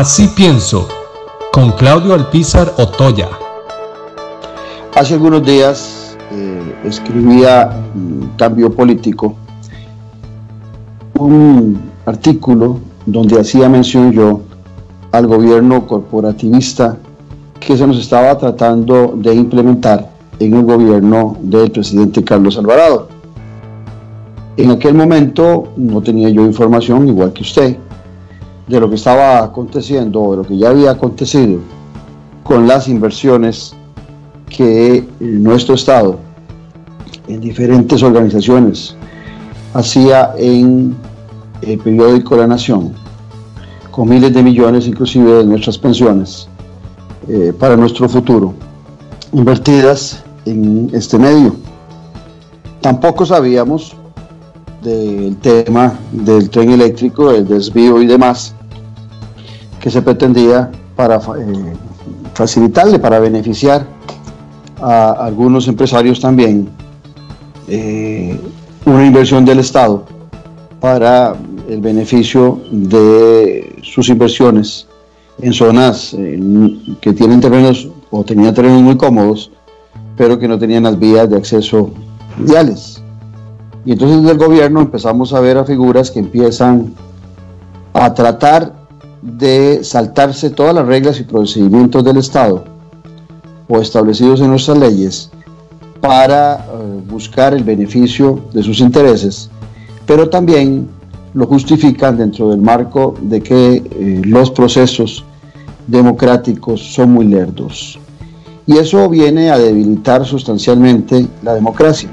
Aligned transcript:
Así 0.00 0.28
pienso, 0.28 0.88
con 1.52 1.72
Claudio 1.72 2.14
Alpizar 2.14 2.72
Otoya. 2.78 3.28
Hace 4.94 5.12
algunos 5.12 5.44
días 5.44 6.16
eh, 6.32 6.74
escribía 6.86 7.70
Cambio 8.38 8.72
Político 8.74 9.34
un 11.18 11.78
artículo 12.06 12.80
donde 13.04 13.38
hacía 13.40 13.68
mención 13.68 14.10
yo 14.10 14.40
al 15.12 15.26
gobierno 15.26 15.86
corporativista 15.86 16.96
que 17.60 17.76
se 17.76 17.86
nos 17.86 17.98
estaba 17.98 18.38
tratando 18.38 19.12
de 19.16 19.34
implementar 19.34 20.08
en 20.38 20.54
el 20.54 20.64
gobierno 20.64 21.36
del 21.42 21.70
presidente 21.70 22.24
Carlos 22.24 22.56
Alvarado. 22.56 23.08
En 24.56 24.70
aquel 24.70 24.94
momento 24.94 25.74
no 25.76 26.00
tenía 26.00 26.30
yo 26.30 26.46
información, 26.46 27.06
igual 27.06 27.34
que 27.34 27.42
usted, 27.42 27.76
de 28.70 28.78
lo 28.78 28.88
que 28.88 28.94
estaba 28.94 29.42
aconteciendo 29.42 30.30
de 30.30 30.36
lo 30.36 30.44
que 30.44 30.56
ya 30.56 30.68
había 30.70 30.92
acontecido 30.92 31.58
con 32.44 32.68
las 32.68 32.86
inversiones 32.86 33.74
que 34.48 35.04
nuestro 35.18 35.74
Estado 35.74 36.18
en 37.26 37.40
diferentes 37.40 38.00
organizaciones 38.02 38.94
hacía 39.74 40.32
en 40.38 40.96
el 41.62 41.78
periódico 41.78 42.36
La 42.36 42.46
Nación, 42.46 42.92
con 43.90 44.08
miles 44.08 44.32
de 44.32 44.42
millones 44.42 44.86
inclusive 44.86 45.32
de 45.38 45.44
nuestras 45.44 45.76
pensiones 45.76 46.48
eh, 47.28 47.52
para 47.58 47.76
nuestro 47.76 48.08
futuro, 48.08 48.54
invertidas 49.32 50.22
en 50.44 50.90
este 50.92 51.18
medio. 51.18 51.56
Tampoco 52.80 53.26
sabíamos 53.26 53.96
del 54.82 55.36
tema 55.38 55.92
del 56.12 56.48
tren 56.50 56.70
eléctrico, 56.70 57.30
el 57.30 57.46
desvío 57.46 58.00
y 58.00 58.06
demás, 58.06 58.54
que 59.80 59.90
se 59.90 60.02
pretendía 60.02 60.70
para 60.94 61.16
eh, 61.16 61.72
facilitarle, 62.34 62.98
para 62.98 63.18
beneficiar 63.18 63.86
a 64.80 65.12
algunos 65.12 65.68
empresarios 65.68 66.20
también 66.20 66.68
eh, 67.68 68.38
una 68.84 69.06
inversión 69.06 69.44
del 69.44 69.60
Estado 69.60 70.04
para 70.80 71.34
el 71.68 71.80
beneficio 71.80 72.60
de 72.70 73.76
sus 73.82 74.08
inversiones 74.08 74.86
en 75.40 75.52
zonas 75.52 76.16
que 77.00 77.12
tienen 77.12 77.40
terrenos 77.40 77.88
o 78.10 78.24
tenían 78.24 78.54
terrenos 78.54 78.82
muy 78.82 78.96
cómodos, 78.96 79.50
pero 80.16 80.38
que 80.38 80.48
no 80.48 80.58
tenían 80.58 80.82
las 80.82 80.98
vías 80.98 81.28
de 81.30 81.36
acceso 81.36 81.90
ideales. 82.42 83.02
Y 83.84 83.92
entonces 83.92 84.18
desde 84.22 84.32
el 84.32 84.38
gobierno 84.38 84.80
empezamos 84.80 85.32
a 85.32 85.40
ver 85.40 85.56
a 85.58 85.64
figuras 85.64 86.10
que 86.10 86.18
empiezan 86.18 86.94
a 87.94 88.12
tratar 88.12 88.79
de 89.22 89.84
saltarse 89.84 90.50
todas 90.50 90.74
las 90.74 90.86
reglas 90.86 91.20
y 91.20 91.24
procedimientos 91.24 92.04
del 92.04 92.16
Estado 92.16 92.64
o 93.68 93.80
establecidos 93.80 94.40
en 94.40 94.48
nuestras 94.48 94.78
leyes 94.78 95.30
para 96.00 96.54
eh, 96.54 97.02
buscar 97.08 97.52
el 97.54 97.62
beneficio 97.62 98.40
de 98.52 98.62
sus 98.62 98.80
intereses, 98.80 99.50
pero 100.06 100.30
también 100.30 100.88
lo 101.34 101.46
justifican 101.46 102.16
dentro 102.16 102.50
del 102.50 102.60
marco 102.60 103.14
de 103.20 103.40
que 103.40 103.76
eh, 103.76 104.22
los 104.24 104.50
procesos 104.50 105.24
democráticos 105.86 106.80
son 106.80 107.12
muy 107.12 107.26
lerdos. 107.26 107.98
Y 108.66 108.78
eso 108.78 109.08
viene 109.08 109.50
a 109.50 109.58
debilitar 109.58 110.24
sustancialmente 110.24 111.26
la 111.42 111.54
democracia. 111.54 112.08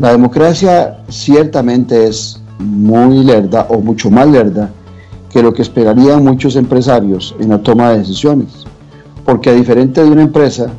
La 0.00 0.10
democracia 0.12 0.98
ciertamente 1.08 2.06
es 2.06 2.40
muy 2.58 3.24
lerda 3.24 3.66
o 3.68 3.78
mucho 3.78 4.10
más 4.10 4.26
lerda 4.28 4.70
que 5.32 5.42
lo 5.42 5.52
que 5.52 5.62
esperarían 5.62 6.24
muchos 6.24 6.56
empresarios 6.56 7.34
en 7.40 7.48
la 7.48 7.62
toma 7.62 7.90
de 7.90 7.98
decisiones. 7.98 8.66
Porque 9.24 9.50
a 9.50 9.54
diferencia 9.54 10.02
de 10.02 10.10
una 10.10 10.22
empresa, 10.22 10.70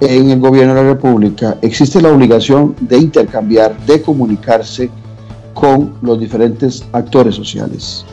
en 0.00 0.30
el 0.30 0.38
gobierno 0.38 0.74
de 0.74 0.82
la 0.82 0.88
República 0.90 1.56
existe 1.62 2.00
la 2.00 2.12
obligación 2.12 2.76
de 2.80 2.98
intercambiar, 2.98 3.76
de 3.86 4.00
comunicarse 4.02 4.90
con 5.54 5.94
los 6.02 6.20
diferentes 6.20 6.84
actores 6.92 7.34
sociales, 7.34 8.04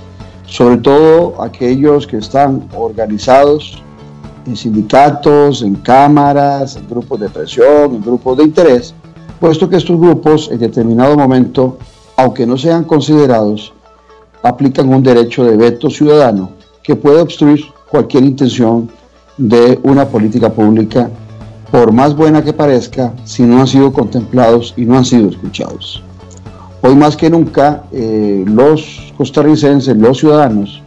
sobre 0.47 0.77
todo 0.77 1.39
aquellos 1.43 2.07
que 2.07 2.17
están 2.17 2.67
organizados 2.75 3.83
en 4.47 4.55
sindicatos, 4.55 5.61
en 5.61 5.75
cámaras, 5.75 6.75
en 6.75 6.87
grupos 6.87 7.19
de 7.19 7.29
presión, 7.29 7.95
en 7.95 8.01
grupos 8.01 8.37
de 8.37 8.45
interés, 8.45 8.95
puesto 9.39 9.69
que 9.69 9.75
estos 9.75 9.99
grupos 9.99 10.49
en 10.51 10.59
determinado 10.59 11.15
momento, 11.15 11.77
aunque 12.17 12.47
no 12.47 12.57
sean 12.57 12.83
considerados, 12.83 13.74
aplican 14.45 14.93
un 14.93 15.01
derecho 15.01 15.43
de 15.43 15.57
veto 15.57 15.89
ciudadano 15.89 16.51
que 16.83 16.95
puede 16.95 17.19
obstruir 17.19 17.65
cualquier 17.89 18.23
intención 18.23 18.89
de 19.37 19.79
una 19.81 20.05
política 20.07 20.53
pública, 20.53 21.09
por 21.71 21.91
más 21.91 22.15
buena 22.15 22.43
que 22.43 22.53
parezca, 22.53 23.11
si 23.23 23.41
no 23.41 23.59
han 23.59 23.67
sido 23.67 23.91
contemplados 23.91 24.73
y 24.77 24.85
no 24.85 24.97
han 24.97 25.03
sido 25.03 25.29
escuchados. 25.29 26.03
Hoy 26.81 26.95
más 26.95 27.17
que 27.17 27.29
nunca, 27.29 27.85
eh, 27.91 28.45
los 28.47 29.11
costarricenses, 29.17 29.97
los 29.97 30.19
ciudadanos, 30.19 30.83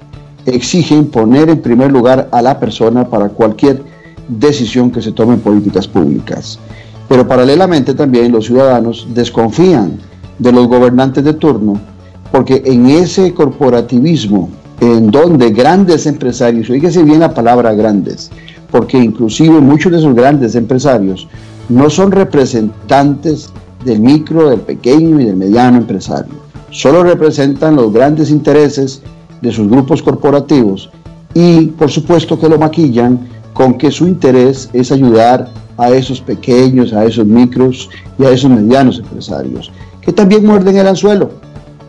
exigen 0.46 1.06
poner 1.06 1.50
en 1.50 1.60
primer 1.60 1.90
lugar 1.90 2.28
a 2.30 2.40
la 2.40 2.60
persona 2.60 3.08
para 3.08 3.28
cualquier 3.28 3.82
decisión 4.28 4.92
que 4.92 5.02
se 5.02 5.10
tome 5.10 5.34
en 5.34 5.40
políticas 5.40 5.88
públicas. 5.88 6.60
Pero 7.08 7.26
paralelamente 7.26 7.92
también 7.92 8.30
los 8.30 8.46
ciudadanos 8.46 9.08
desconfían 9.12 9.98
de 10.38 10.52
los 10.52 10.68
gobernantes 10.68 11.24
de 11.24 11.34
turno 11.34 11.97
porque 12.30 12.62
en 12.64 12.86
ese 12.86 13.32
corporativismo 13.34 14.50
en 14.80 15.10
donde 15.10 15.50
grandes 15.50 16.06
empresarios, 16.06 16.68
fíjese 16.68 17.02
bien 17.02 17.20
la 17.20 17.34
palabra 17.34 17.74
grandes, 17.74 18.30
porque 18.70 18.98
inclusive 18.98 19.60
muchos 19.60 19.92
de 19.92 19.98
esos 19.98 20.14
grandes 20.14 20.54
empresarios 20.54 21.26
no 21.68 21.90
son 21.90 22.12
representantes 22.12 23.50
del 23.84 24.00
micro, 24.00 24.50
del 24.50 24.60
pequeño 24.60 25.20
y 25.20 25.24
del 25.24 25.36
mediano 25.36 25.78
empresario. 25.78 26.34
Solo 26.70 27.02
representan 27.02 27.76
los 27.76 27.92
grandes 27.92 28.30
intereses 28.30 29.02
de 29.40 29.52
sus 29.52 29.68
grupos 29.68 30.02
corporativos 30.02 30.90
y 31.34 31.66
por 31.66 31.90
supuesto 31.90 32.38
que 32.38 32.48
lo 32.48 32.58
maquillan 32.58 33.20
con 33.52 33.74
que 33.78 33.90
su 33.90 34.06
interés 34.06 34.68
es 34.72 34.92
ayudar 34.92 35.48
a 35.76 35.90
esos 35.90 36.20
pequeños, 36.20 36.92
a 36.92 37.04
esos 37.04 37.26
micros 37.26 37.88
y 38.18 38.24
a 38.24 38.30
esos 38.30 38.50
medianos 38.50 38.98
empresarios, 38.98 39.70
que 40.00 40.12
también 40.12 40.44
muerden 40.44 40.76
el 40.76 40.88
anzuelo 40.88 41.30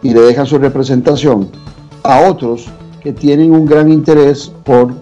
y 0.01 0.13
le 0.13 0.21
dejan 0.21 0.45
su 0.45 0.57
representación 0.57 1.49
a 2.03 2.21
otros 2.29 2.67
que 3.01 3.13
tienen 3.13 3.51
un 3.51 3.65
gran 3.65 3.91
interés 3.91 4.51
por 4.63 4.93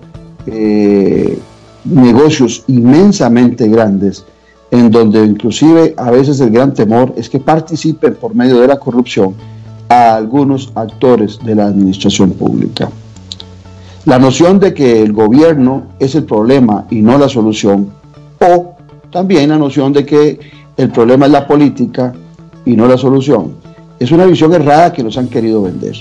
eh, 0.45 1.39
negocios 1.85 2.63
inmensamente 2.67 3.67
grandes, 3.67 4.25
en 4.71 4.91
donde 4.91 5.23
inclusive 5.23 5.93
a 5.97 6.11
veces 6.11 6.39
el 6.39 6.51
gran 6.51 6.73
temor 6.73 7.13
es 7.17 7.29
que 7.29 7.39
participen 7.39 8.15
por 8.15 8.35
medio 8.35 8.59
de 8.59 8.67
la 8.67 8.77
corrupción 8.77 9.33
a 9.89 10.15
algunos 10.15 10.71
actores 10.75 11.39
de 11.43 11.55
la 11.55 11.65
administración 11.67 12.31
pública. 12.31 12.89
La 14.05 14.19
noción 14.19 14.59
de 14.59 14.73
que 14.73 15.01
el 15.01 15.11
gobierno 15.11 15.87
es 15.99 16.15
el 16.15 16.23
problema 16.23 16.85
y 16.89 17.01
no 17.01 17.17
la 17.17 17.29
solución, 17.29 17.89
o 18.39 18.75
también 19.11 19.49
la 19.49 19.57
noción 19.57 19.93
de 19.93 20.05
que 20.05 20.39
el 20.77 20.91
problema 20.91 21.25
es 21.25 21.31
la 21.31 21.47
política 21.47 22.13
y 22.65 22.75
no 22.75 22.87
la 22.87 22.97
solución, 22.97 23.55
es 23.99 24.11
una 24.11 24.25
visión 24.25 24.53
errada 24.53 24.93
que 24.93 25.03
nos 25.03 25.17
han 25.17 25.27
querido 25.27 25.63
vender. 25.63 25.95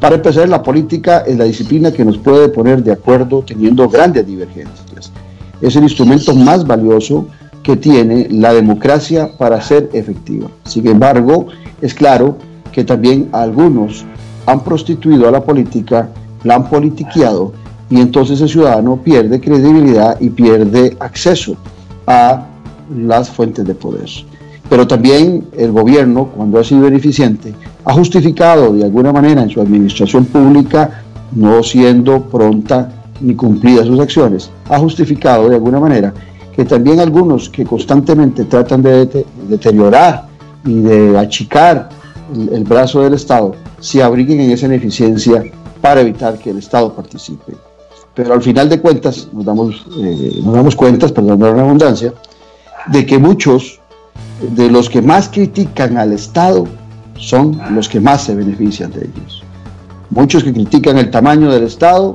Para 0.00 0.16
empezar, 0.16 0.48
la 0.48 0.62
política 0.62 1.18
es 1.26 1.36
la 1.36 1.44
disciplina 1.44 1.92
que 1.92 2.04
nos 2.04 2.18
puede 2.18 2.48
poner 2.48 2.82
de 2.82 2.92
acuerdo 2.92 3.42
teniendo 3.42 3.88
grandes 3.88 4.26
divergencias. 4.26 5.12
Es 5.60 5.74
el 5.74 5.82
instrumento 5.82 6.34
más 6.34 6.66
valioso 6.66 7.26
que 7.62 7.76
tiene 7.76 8.28
la 8.30 8.52
democracia 8.52 9.30
para 9.36 9.60
ser 9.60 9.90
efectiva. 9.92 10.48
Sin 10.64 10.86
embargo, 10.86 11.48
es 11.80 11.94
claro 11.94 12.38
que 12.70 12.84
también 12.84 13.28
algunos 13.32 14.04
han 14.46 14.62
prostituido 14.62 15.26
a 15.28 15.32
la 15.32 15.42
política, 15.42 16.08
la 16.44 16.54
han 16.54 16.70
politiqueado 16.70 17.52
y 17.90 18.00
entonces 18.00 18.40
el 18.40 18.48
ciudadano 18.48 18.96
pierde 19.02 19.40
credibilidad 19.40 20.18
y 20.20 20.30
pierde 20.30 20.96
acceso 21.00 21.56
a 22.06 22.46
las 22.94 23.28
fuentes 23.30 23.66
de 23.66 23.74
poder. 23.74 24.08
Pero 24.68 24.86
también 24.86 25.48
el 25.56 25.72
gobierno, 25.72 26.26
cuando 26.26 26.58
ha 26.58 26.64
sido 26.64 26.82
beneficiente, 26.82 27.54
ha 27.84 27.92
justificado 27.92 28.72
de 28.72 28.84
alguna 28.84 29.12
manera 29.12 29.42
en 29.42 29.48
su 29.48 29.60
administración 29.60 30.26
pública, 30.26 31.02
no 31.32 31.62
siendo 31.62 32.22
pronta 32.22 32.90
ni 33.20 33.34
cumplida 33.34 33.84
sus 33.84 33.98
acciones, 33.98 34.50
ha 34.68 34.78
justificado 34.78 35.48
de 35.48 35.56
alguna 35.56 35.80
manera 35.80 36.12
que 36.54 36.64
también 36.64 37.00
algunos 37.00 37.48
que 37.48 37.64
constantemente 37.64 38.44
tratan 38.44 38.82
de 38.82 39.24
deteriorar 39.48 40.26
y 40.64 40.80
de 40.80 41.16
achicar 41.16 41.88
el, 42.34 42.64
brazo 42.64 43.02
del 43.02 43.14
Estado 43.14 43.54
se 43.80 44.02
abriguen 44.02 44.40
en 44.40 44.50
esa 44.50 44.66
ineficiencia 44.66 45.44
para 45.80 46.00
evitar 46.00 46.36
que 46.38 46.50
el 46.50 46.58
Estado 46.58 46.92
participe. 46.92 47.54
Pero 48.14 48.34
al 48.34 48.42
final 48.42 48.68
de 48.68 48.80
cuentas 48.80 49.28
nos 49.32 49.44
damos, 49.44 49.86
eh, 49.98 50.40
nos 50.44 50.54
damos 50.54 50.74
cuentas, 50.74 51.12
perdón 51.12 51.38
la 51.38 51.52
redundancia, 51.52 52.12
de 52.88 53.06
que 53.06 53.18
muchos 53.18 53.80
de 54.40 54.70
los 54.70 54.88
que 54.88 55.02
más 55.02 55.28
critican 55.28 55.96
al 55.96 56.12
Estado 56.12 56.66
son 57.16 57.60
los 57.74 57.88
que 57.88 58.00
más 58.00 58.24
se 58.24 58.34
benefician 58.34 58.90
de 58.92 59.00
ellos. 59.00 59.42
Muchos 60.10 60.44
que 60.44 60.52
critican 60.52 60.96
el 60.98 61.10
tamaño 61.10 61.50
del 61.50 61.64
Estado 61.64 62.14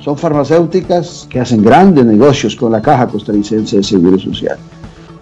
son 0.00 0.16
farmacéuticas 0.16 1.26
que 1.28 1.40
hacen 1.40 1.62
grandes 1.62 2.04
negocios 2.04 2.54
con 2.54 2.70
la 2.72 2.80
Caja 2.80 3.08
Costarricense 3.08 3.78
de 3.78 3.82
Seguro 3.82 4.18
Social. 4.18 4.58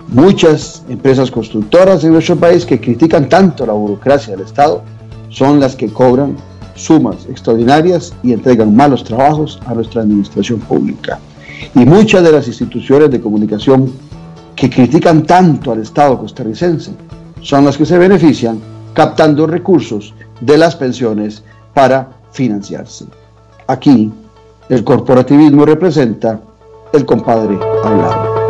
Muchas 0.08 0.84
empresas 0.88 1.30
constructoras 1.30 2.04
en 2.04 2.12
nuestro 2.12 2.36
país 2.36 2.66
que 2.66 2.80
critican 2.80 3.28
tanto 3.28 3.64
la 3.64 3.72
burocracia 3.72 4.36
del 4.36 4.44
Estado 4.44 4.82
son 5.30 5.58
las 5.58 5.74
que 5.74 5.88
cobran 5.88 6.36
sumas 6.74 7.26
extraordinarias 7.30 8.12
y 8.22 8.32
entregan 8.32 8.76
malos 8.76 9.04
trabajos 9.04 9.60
a 9.66 9.74
nuestra 9.74 10.02
administración 10.02 10.60
pública. 10.60 11.18
Y 11.74 11.86
muchas 11.86 12.22
de 12.22 12.32
las 12.32 12.46
instituciones 12.46 13.10
de 13.10 13.20
comunicación 13.20 13.90
critican 14.70 15.24
tanto 15.24 15.72
al 15.72 15.80
Estado 15.80 16.18
costarricense 16.18 16.92
son 17.40 17.64
las 17.64 17.76
que 17.76 17.86
se 17.86 17.98
benefician 17.98 18.60
captando 18.94 19.46
recursos 19.46 20.14
de 20.40 20.56
las 20.56 20.76
pensiones 20.76 21.42
para 21.74 22.08
financiarse. 22.32 23.06
Aquí 23.66 24.12
el 24.68 24.84
corporativismo 24.84 25.64
representa 25.66 26.40
el 26.92 27.04
compadre 27.04 27.58
hablado. 27.84 28.43